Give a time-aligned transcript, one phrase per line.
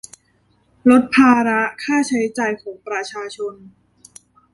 [0.89, 3.53] ลดภาระค่าใช้จ่ายของประชาชน